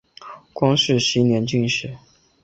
[0.51, 1.95] 光绪十一年进士。